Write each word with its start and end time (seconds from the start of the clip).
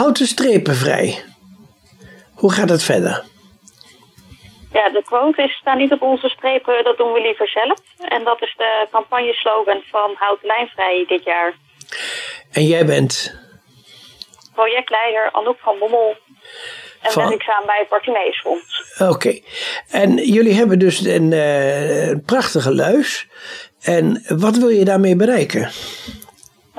Houten 0.00 0.26
strepen 0.26 0.74
vrij. 0.74 1.22
Hoe 2.34 2.52
gaat 2.52 2.68
het 2.68 2.82
verder? 2.82 3.24
Ja, 4.72 4.88
de 4.88 5.02
quote 5.04 5.42
is 5.42 5.52
sta 5.52 5.74
niet 5.74 5.92
op 5.92 6.02
onze 6.02 6.28
strepen, 6.28 6.84
dat 6.84 6.96
doen 6.96 7.12
we 7.12 7.20
liever 7.20 7.48
zelf. 7.48 7.78
En 7.98 8.24
dat 8.24 8.42
is 8.42 8.54
de 8.56 8.86
campagneslogan 8.90 9.82
van 9.90 10.10
Hout 10.14 10.38
Lijnvrij 10.42 11.04
dit 11.08 11.24
jaar. 11.24 11.54
En 12.52 12.66
jij 12.66 12.86
bent? 12.86 13.34
Projectleider 14.54 15.28
Anouk 15.32 15.58
van 15.58 15.78
Bommel. 15.78 16.16
En 17.02 17.12
Van- 17.12 17.28
werkzaam 17.28 17.66
bij 17.66 17.78
het 17.78 17.88
Bartimeusfonds. 17.88 18.82
Oké. 18.98 19.40
En 19.90 20.16
jullie 20.16 20.54
hebben 20.54 20.78
dus 20.78 21.04
een, 21.04 21.32
eh, 21.32 22.08
een 22.08 22.22
prachtige 22.22 22.74
luis. 22.74 23.26
En 23.80 24.24
wat 24.28 24.56
wil 24.56 24.68
je 24.68 24.84
daarmee 24.84 25.16
bereiken? 25.16 25.70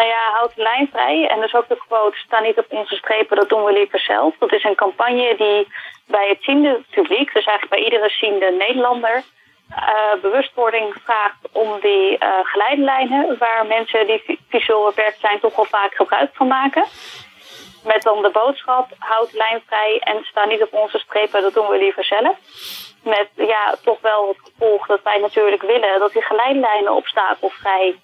Nou 0.00 0.12
ja, 0.12 0.30
houd 0.32 0.54
de 0.54 0.62
lijn 0.62 0.88
vrij. 0.92 1.28
En 1.28 1.40
dus 1.40 1.54
ook 1.54 1.68
de 1.68 1.78
quote, 1.86 2.16
sta 2.18 2.40
niet 2.40 2.58
op 2.58 2.66
onze 2.68 2.96
strepen, 2.96 3.36
dat 3.36 3.48
doen 3.48 3.64
we 3.64 3.72
liever 3.72 3.98
zelf. 4.00 4.34
Dat 4.38 4.52
is 4.52 4.64
een 4.64 4.74
campagne 4.74 5.34
die 5.36 5.68
bij 6.06 6.28
het 6.28 6.38
ziende 6.40 6.82
publiek, 6.90 7.32
dus 7.32 7.44
eigenlijk 7.44 7.68
bij 7.70 7.84
iedere 7.84 8.08
ziende 8.08 8.50
Nederlander, 8.58 9.22
eh, 9.70 10.14
bewustwording 10.22 10.94
vraagt 11.04 11.42
om 11.52 11.80
die 11.80 12.18
eh 12.18 12.28
geleidelijnen, 12.42 13.38
waar 13.38 13.66
mensen 13.66 14.06
die 14.06 14.22
vi- 14.24 14.38
visueel 14.48 14.84
beperkt 14.84 15.20
zijn 15.20 15.40
toch 15.40 15.56
wel 15.56 15.64
vaak 15.64 15.94
gebruik 15.94 16.30
van 16.32 16.46
maken. 16.46 16.84
Met 17.84 18.02
dan 18.02 18.22
de 18.22 18.30
boodschap, 18.30 18.86
houd 18.98 19.30
de 19.30 19.36
lijn 19.36 19.62
vrij 19.66 19.98
en 19.98 20.24
sta 20.24 20.44
niet 20.46 20.62
op 20.62 20.72
onze 20.72 20.98
strepen, 20.98 21.42
dat 21.42 21.54
doen 21.54 21.68
we 21.68 21.78
liever 21.78 22.04
zelf. 22.04 22.36
Met 23.02 23.28
ja, 23.34 23.74
toch 23.84 24.00
wel 24.00 24.28
het 24.28 24.50
gevolg 24.52 24.86
dat 24.86 25.02
wij 25.02 25.18
natuurlijk 25.18 25.62
willen 25.62 25.98
dat 25.98 26.12
die 26.12 26.22
geleidelijnen 26.22 26.94
obstakelvrij 26.94 27.98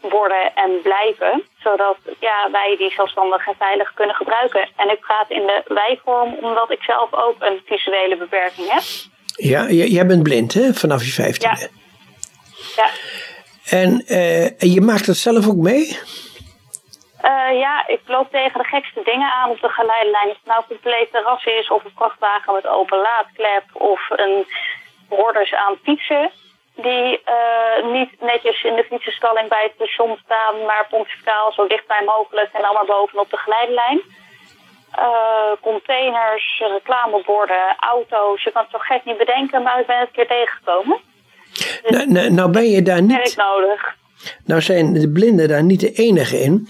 worden 0.00 0.54
en 0.54 0.80
blijven. 0.82 1.42
Zodat 1.62 1.96
ja, 2.20 2.50
wij 2.52 2.76
die 2.78 2.92
zelfstandig 2.92 3.46
en 3.46 3.54
veilig 3.58 3.94
kunnen 3.94 4.14
gebruiken. 4.14 4.68
En 4.76 4.90
ik 4.90 5.00
praat 5.00 5.30
in 5.30 5.46
de 5.46 5.62
wij-vorm 5.66 6.34
omdat 6.40 6.70
ik 6.70 6.82
zelf 6.82 7.12
ook 7.12 7.36
een 7.38 7.60
visuele 7.66 8.16
beperking 8.16 8.68
heb. 8.68 8.82
Ja, 9.36 9.68
jij 9.68 10.06
bent 10.06 10.22
blind 10.22 10.54
hè, 10.54 10.72
vanaf 10.72 11.04
je 11.04 11.12
vijftiende. 11.12 11.70
Ja, 12.76 12.88
En, 13.64 14.04
eh, 14.06 14.60
je 14.74 14.80
maakt 14.80 15.06
dat 15.06 15.16
zelf 15.16 15.48
ook 15.48 15.56
mee? 15.56 15.98
Eh, 17.20 17.58
ja 17.58 17.86
ik 17.86 18.00
loop 18.06 18.30
tegen 18.30 18.58
de 18.58 18.68
gekste 18.68 19.00
dingen 19.04 19.32
aan 19.32 19.50
op 19.50 19.60
de 19.60 19.68
geleidelijn. 19.68 20.28
Of 20.28 20.36
het 20.36 20.44
nou 20.44 20.60
een 20.60 20.66
compleet 20.68 21.10
terras 21.10 21.44
is 21.44 21.68
of 21.68 21.84
een 21.84 21.92
vrachtwagen 21.96 22.54
met 22.54 22.66
open 22.66 22.98
laadklep 22.98 23.64
of 23.72 24.10
een 24.10 24.46
borders 25.08 25.54
aan 25.54 25.76
fietsen. 25.82 26.30
Die 26.82 27.20
eh, 27.24 27.92
niet 27.92 28.10
netjes 28.20 28.62
in 28.62 28.74
de 28.74 28.84
fietsenstalling 28.84 29.48
bij 29.48 29.62
het 29.62 29.72
station 29.74 30.18
staan, 30.24 30.64
maar 30.66 30.86
pontificaal 30.90 31.52
zo 31.52 31.66
dichtbij 31.66 32.02
mogelijk 32.04 32.48
en 32.52 32.64
allemaal 32.64 32.86
bovenop 32.96 33.30
de 33.30 33.36
geleidelijn. 33.36 34.00
Eh, 34.90 35.52
containers, 35.60 36.62
reclameborden, 36.74 37.76
auto's. 37.78 38.42
Je 38.44 38.52
kan 38.52 38.62
het 38.62 38.70
zo 38.70 38.78
gek 38.78 39.04
niet 39.04 39.18
bedenken, 39.18 39.62
maar 39.62 39.80
ik 39.80 39.86
ben 39.86 39.98
het 39.98 40.08
een 40.08 40.14
keer 40.14 40.26
tegengekomen. 40.26 40.98
Nou, 41.88 42.06
nou, 42.12 42.30
nou 42.30 42.50
ben 42.50 42.70
je 42.70 42.82
daar 42.82 43.02
niet. 43.02 43.36
nodig. 43.36 43.94
Nou 44.44 44.60
zijn 44.60 44.92
de 44.92 45.10
blinden 45.10 45.48
daar 45.48 45.62
niet 45.62 45.80
de 45.80 45.92
enige 45.92 46.40
in. 46.40 46.68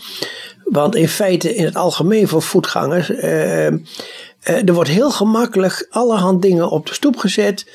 Want 0.65 0.95
in 0.95 1.09
feite, 1.09 1.55
in 1.55 1.65
het 1.65 1.77
algemeen 1.77 2.29
voor 2.29 2.43
voetgangers. 2.43 3.11
eh, 3.11 4.69
er 4.69 4.73
wordt 4.75 4.91
heel 4.91 5.11
gemakkelijk 5.11 5.87
allerhand 5.91 6.43
dingen 6.43 6.71
op 6.71 6.87
de 6.87 6.95
stoep 6.95 7.17
gezet 7.17 7.67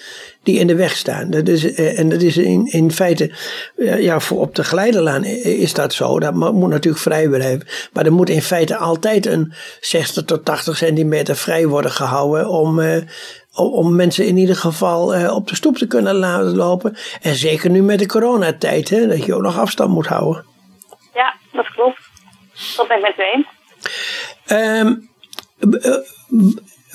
die 0.46 0.60
in 0.60 0.68
de 0.68 0.76
weg 0.76 0.96
staan. 0.96 1.30
Dat 1.30 1.48
is, 1.48 1.74
eh, 1.74 2.00
en 2.00 2.10
dat 2.10 2.22
is 2.22 2.38
in, 2.38 2.66
in 2.66 2.92
feite, 2.92 3.32
eh, 3.76 4.02
ja, 4.02 4.20
voor 4.20 4.40
op 4.40 4.56
de 4.56 4.64
geleidelaan 4.64 5.24
is 5.24 5.74
dat 5.74 5.94
zo. 5.94 6.20
Dat 6.20 6.34
mo- 6.34 6.54
moet 6.54 6.70
natuurlijk 6.70 7.04
vrij 7.04 7.28
blijven. 7.28 7.68
Maar 7.94 8.06
er 8.06 8.14
moet 8.14 8.30
in 8.30 8.42
feite 8.42 8.78
altijd 8.78 9.26
een 9.26 9.54
60 9.80 10.24
tot 10.26 10.46
80 10.46 10.78
centimeter 10.78 11.36
vrij 11.36 11.68
worden 11.68 11.92
gehouden 11.92 12.50
om, 12.50 12.80
eh, 12.80 13.02
om, 13.54 13.96
mensen 13.96 14.26
in 14.26 14.38
ieder 14.38 14.56
geval 14.56 15.16
eh, 15.16 15.36
op 15.36 15.48
de 15.48 15.56
stoep 15.56 15.78
te 15.78 15.88
kunnen 15.88 16.16
laten 16.16 16.56
lopen. 16.56 16.98
En 17.22 17.36
zeker 17.36 17.70
nu 17.70 17.82
met 17.82 18.00
de 18.00 18.06
coronatijd, 18.08 18.90
hè, 18.90 19.08
dat 19.08 19.26
je 19.26 19.36
ook 19.36 19.42
nog 19.42 19.60
afstand 19.60 19.90
moet 19.90 20.08
houden. 20.08 20.46
Ja, 21.14 21.36
dat 21.52 21.68
klopt. 21.68 22.00
Dat 22.78 22.88
ben 22.88 22.98
ik 22.98 23.04
met 23.04 23.18
u 23.18 23.24
eens. 23.34 23.48
Ehm, 24.46 24.96
eh, 25.82 25.98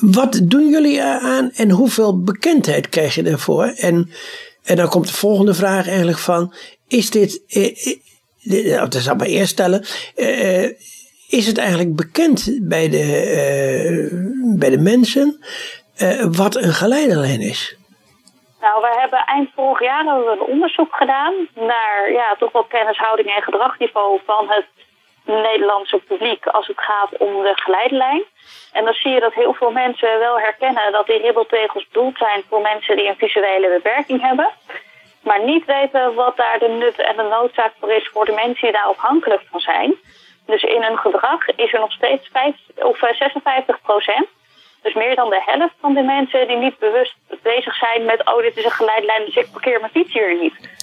wat 0.00 0.40
doen 0.42 0.68
jullie 0.68 0.96
eraan 0.96 1.50
en 1.50 1.70
hoeveel 1.70 2.22
bekendheid 2.22 2.88
krijg 2.88 3.14
je 3.14 3.22
ervoor? 3.22 3.64
En, 3.64 4.10
en 4.64 4.76
dan 4.76 4.88
komt 4.88 5.06
de 5.06 5.12
volgende 5.12 5.54
vraag 5.54 5.88
eigenlijk 5.88 6.18
van, 6.18 6.54
is 6.88 7.10
dit, 7.10 7.44
eh, 7.48 7.96
eh, 8.44 8.74
eh, 8.74 8.80
dat 8.80 8.94
zal 8.94 9.12
ik 9.12 9.18
maar 9.18 9.28
eerst 9.28 9.52
stellen, 9.52 9.84
eh, 10.16 10.64
is 11.28 11.46
het 11.46 11.58
eigenlijk 11.58 11.96
bekend 11.96 12.58
bij 12.62 12.88
de, 12.88 13.04
eh, 13.40 14.58
bij 14.58 14.70
de 14.70 14.78
mensen 14.78 15.44
eh, 15.96 16.24
wat 16.36 16.56
een 16.56 16.72
geleidelijn 16.72 17.40
is? 17.40 17.76
Nou, 18.60 18.80
we 18.80 18.96
hebben 19.00 19.18
eind 19.18 19.50
vorig 19.54 19.80
jaar 19.80 20.04
we 20.04 20.30
een 20.32 20.52
onderzoek 20.52 20.94
gedaan 20.94 21.34
naar 21.54 22.12
ja, 22.12 22.34
toch 22.38 22.52
wel 22.52 22.64
kennishouding 22.64 23.28
en 23.28 23.42
gedragsniveau 23.42 24.20
van 24.26 24.48
het 24.48 24.66
Nederlandse 25.34 25.98
publiek 25.98 26.46
als 26.46 26.66
het 26.66 26.80
gaat 26.80 27.16
om 27.18 27.42
de 27.42 27.52
geleidelijn. 27.54 28.22
En 28.72 28.84
dan 28.84 28.94
zie 28.94 29.10
je 29.10 29.20
dat 29.20 29.34
heel 29.34 29.54
veel 29.54 29.70
mensen 29.70 30.18
wel 30.18 30.41
herkennen 30.41 30.92
dat 30.92 31.06
die 31.06 31.20
ribbeltegels 31.20 31.86
bedoeld 31.86 32.18
zijn 32.18 32.42
voor 32.48 32.60
mensen 32.60 32.96
die 32.96 33.08
een 33.08 33.16
visuele 33.16 33.68
beperking 33.68 34.20
hebben. 34.20 34.48
Maar 35.20 35.44
niet 35.44 35.64
weten 35.64 36.14
wat 36.14 36.36
daar 36.36 36.58
de 36.58 36.68
nut 36.68 36.98
en 36.98 37.16
de 37.16 37.22
noodzaak 37.22 37.72
voor 37.80 37.92
is 37.92 38.08
voor 38.12 38.24
de 38.24 38.32
mensen 38.32 38.62
die 38.62 38.72
daar 38.72 38.94
afhankelijk 38.94 39.42
van 39.50 39.60
zijn. 39.60 39.94
Dus 40.46 40.62
in 40.62 40.82
hun 40.82 40.98
gedrag 40.98 41.47
is 41.47 41.72
er 41.72 41.80
nog 41.80 41.92
steeds 41.92 42.28
5, 42.32 42.54
of 42.74 43.02
eh, 43.02 43.14
56 43.14 43.80
procent. 43.82 44.26
Dus 44.82 44.94
meer 44.94 45.14
dan 45.14 45.30
de 45.30 45.42
helft 45.44 45.74
van 45.80 45.94
de 45.94 46.02
mensen 46.02 46.48
die 46.48 46.56
niet 46.56 46.78
bewust 46.78 47.16
bezig 47.42 47.74
zijn 47.74 48.04
met... 48.04 48.26
oh, 48.26 48.42
dit 48.42 48.56
is 48.56 48.64
een 48.64 48.70
geleidlijn, 48.70 49.24
dus 49.24 49.36
ik 49.36 49.52
parkeer 49.52 49.80
mijn 49.80 49.92
fiets 49.92 50.12
hier 50.12 50.38
niet. 50.41 50.79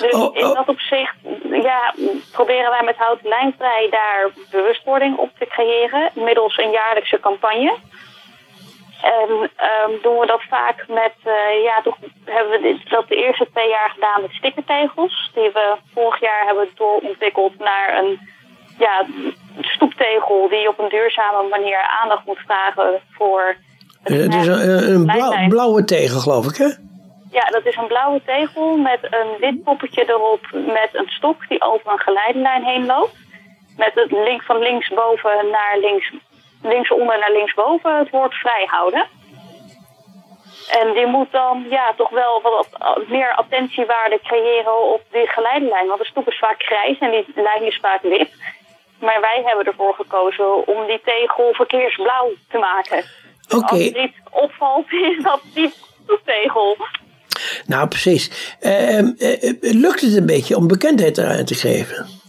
Dus 0.00 0.10
Oh, 0.10 0.36
in 0.36 0.44
oh. 0.44 0.54
dat 0.54 0.68
opzicht 0.68 1.14
ja, 1.62 1.94
proberen 2.32 2.70
wij 2.70 2.82
met 2.84 2.96
Houten 2.96 3.28
Lijnvrij 3.28 3.86
daar 3.90 4.30
bewustwording 4.50 5.16
op 5.16 5.30
te 5.38 5.46
creëren... 5.46 6.10
middels 6.14 6.56
een 6.58 6.70
jaarlijkse 6.70 7.20
campagne. 7.20 7.76
En 9.02 9.50
ehm, 9.56 9.90
doen 10.02 10.18
we 10.18 10.26
dat 10.26 10.42
vaak 10.48 10.84
met, 10.88 11.14
eh, 11.24 11.62
ja, 11.64 11.80
toch 11.82 11.96
hebben 12.24 12.52
we 12.52 12.60
dit, 12.62 12.90
dat 12.90 13.08
de 13.08 13.16
eerste 13.16 13.46
twee 13.52 13.68
jaar 13.68 13.90
gedaan 13.94 14.20
met 14.22 14.30
stickertegels. 14.30 15.30
Die 15.34 15.50
we 15.52 15.76
vorig 15.94 16.20
jaar 16.20 16.42
hebben 16.46 16.68
doorontwikkeld 16.74 17.58
naar 17.58 17.98
een 17.98 18.18
ja, 18.78 19.06
stoeptegel 19.60 20.48
die 20.48 20.68
op 20.68 20.78
een 20.78 20.88
duurzame 20.88 21.48
manier 21.48 21.78
aandacht 22.02 22.26
moet 22.26 22.38
vragen 22.46 23.00
voor. 23.10 23.56
Eh, 24.02 24.16
Het 24.16 24.34
is 24.34 24.46
een, 24.46 24.92
een- 24.92 25.06
blauw- 25.06 25.48
blauwe 25.48 25.84
tegel 25.84 26.20
geloof 26.20 26.46
ik 26.46 26.56
hè? 26.56 26.68
Ja, 27.32 27.44
dat 27.44 27.66
is 27.66 27.76
een 27.76 27.86
blauwe 27.86 28.22
tegel 28.26 28.76
met 28.76 28.98
een 29.02 29.36
wit 29.38 29.62
poppetje 29.62 30.08
erop 30.08 30.40
met 30.52 30.88
een 30.92 31.08
stok 31.08 31.48
die 31.48 31.62
over 31.62 31.92
een 31.92 31.98
geleidelijn 31.98 32.64
heen 32.64 32.86
loopt. 32.86 33.16
Met 33.76 33.92
het 33.94 34.10
link 34.10 34.42
van 34.42 34.58
linksboven 34.58 35.50
naar 35.50 35.78
links, 35.78 36.12
linksonder 36.62 37.18
naar 37.18 37.32
linksboven 37.32 37.98
het 37.98 38.10
woord 38.10 38.34
vrij 38.34 38.64
houden. 38.70 39.04
En 40.70 40.92
die 40.92 41.06
moet 41.06 41.32
dan 41.32 41.66
ja, 41.70 41.92
toch 41.96 42.10
wel 42.10 42.40
wat 42.42 42.66
at- 42.78 43.08
meer 43.08 43.34
attentiewaarde 43.34 44.20
creëren 44.22 44.92
op 44.92 45.02
die 45.10 45.28
geleidelijn. 45.28 45.86
Want 45.86 46.00
de 46.00 46.06
stoep 46.06 46.28
is 46.28 46.38
vaak 46.38 46.62
grijs 46.62 46.98
en 46.98 47.10
die 47.10 47.26
lijn 47.34 47.62
is 47.62 47.78
vaak 47.80 48.02
wit. 48.02 48.30
Maar 49.00 49.20
wij 49.20 49.42
hebben 49.44 49.64
ervoor 49.64 49.94
gekozen 49.94 50.66
om 50.66 50.86
die 50.86 51.00
tegel 51.04 51.52
verkeersblauw 51.52 52.30
te 52.48 52.58
maken. 52.58 53.04
Oké. 53.54 53.72
Als 53.74 53.80
er 53.80 54.02
iets 54.02 54.18
opvalt, 54.30 54.92
is 55.10 55.22
dat 55.22 55.40
die 55.54 55.74
stoeptegel. 56.04 56.76
Nou, 57.66 57.88
precies. 57.88 58.56
Ehm, 58.60 59.06
eh, 59.18 59.48
eh, 59.48 59.56
lukt 59.60 60.00
het 60.00 60.16
een 60.16 60.26
beetje 60.26 60.56
om 60.56 60.68
bekendheid 60.68 61.18
eraan 61.18 61.44
te 61.44 61.54
geven? 61.54 62.20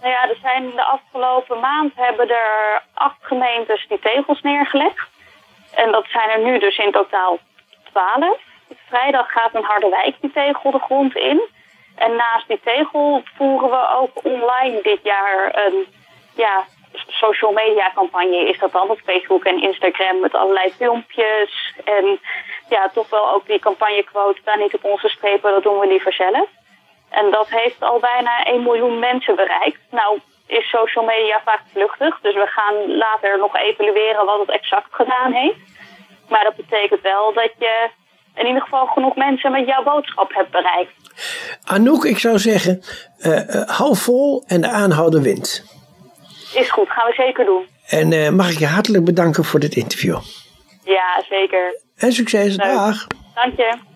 Nou 0.00 0.14
ja, 0.14 0.28
er 0.28 0.38
zijn 0.42 0.70
de 0.70 0.84
afgelopen 0.84 1.60
maand 1.60 1.92
hebben 1.94 2.28
er 2.28 2.82
acht 2.94 3.18
gemeentes 3.20 3.86
die 3.88 3.98
tegels 3.98 4.42
neergelegd. 4.42 5.08
En 5.74 5.92
dat 5.92 6.06
zijn 6.08 6.30
er 6.30 6.40
nu 6.44 6.58
dus 6.58 6.78
in 6.78 6.92
totaal 6.92 7.38
twaalf. 7.90 8.40
Vrijdag 8.88 9.32
gaat 9.32 9.54
een 9.54 9.64
Harderwijk 9.64 10.14
die 10.20 10.32
tegel 10.32 10.70
de 10.70 10.78
grond 10.78 11.16
in. 11.16 11.40
En 11.94 12.16
naast 12.16 12.48
die 12.48 12.60
tegel 12.64 13.22
voeren 13.36 13.70
we 13.70 13.88
ook 14.00 14.24
online 14.24 14.78
dit 14.82 14.98
jaar 15.02 15.64
een 15.66 15.86
ja, 16.34 16.64
social 17.08 17.52
media 17.52 17.90
campagne 17.94 18.48
is 18.48 18.58
dat 18.58 18.72
dan 18.72 18.90
op 18.90 19.00
Facebook 19.04 19.44
en 19.44 19.62
Instagram 19.62 20.20
met 20.20 20.34
allerlei 20.34 20.72
filmpjes. 20.72 21.74
En 21.84 22.20
ja, 22.76 22.90
toch 22.98 23.10
wel 23.10 23.26
ook 23.34 23.46
die 23.46 23.58
campagnequote, 23.58 24.40
sta 24.40 24.56
niet 24.56 24.74
op 24.74 24.84
onze 24.84 25.08
strepen, 25.08 25.52
dat 25.52 25.62
doen 25.62 25.78
we 25.78 25.86
liever 25.86 26.12
zelf. 26.12 26.48
En 27.10 27.30
dat 27.30 27.48
heeft 27.48 27.82
al 27.82 27.98
bijna 27.98 28.44
1 28.44 28.62
miljoen 28.62 28.98
mensen 28.98 29.34
bereikt. 29.36 29.80
Nou 29.90 30.20
is 30.46 30.68
social 30.68 31.04
media 31.04 31.40
vaak 31.44 31.62
vluchtig, 31.72 32.20
dus 32.20 32.34
we 32.34 32.46
gaan 32.46 32.96
later 32.96 33.38
nog 33.38 33.56
evalueren 33.56 34.24
wat 34.24 34.40
het 34.40 34.50
exact 34.50 34.90
gedaan 34.90 35.32
heeft. 35.32 35.62
Maar 36.28 36.44
dat 36.44 36.56
betekent 36.56 37.00
wel 37.00 37.32
dat 37.32 37.52
je 37.58 37.88
in 38.34 38.46
ieder 38.46 38.62
geval 38.62 38.86
genoeg 38.86 39.16
mensen 39.16 39.52
met 39.52 39.66
jouw 39.66 39.82
boodschap 39.82 40.34
hebt 40.34 40.50
bereikt. 40.50 40.92
Anouk, 41.64 42.04
ik 42.04 42.18
zou 42.18 42.38
zeggen, 42.38 42.82
eh, 43.18 43.68
hou 43.78 43.96
vol 43.96 44.44
en 44.46 44.60
de 44.60 44.68
aanhouder 44.68 45.22
wint. 45.22 45.64
Is 46.54 46.70
goed, 46.70 46.90
gaan 46.90 47.06
we 47.06 47.12
zeker 47.16 47.44
doen. 47.44 47.66
En 47.88 48.12
eh, 48.12 48.28
mag 48.28 48.50
ik 48.50 48.58
je 48.58 48.66
hartelijk 48.66 49.04
bedanken 49.04 49.44
voor 49.44 49.60
dit 49.60 49.74
interview. 49.74 50.18
Ja, 50.84 51.22
zeker. 51.28 51.80
En 52.02 52.12
succes. 52.12 52.56
Dag. 52.56 53.06
Dank 53.34 53.56
je. 53.56 53.90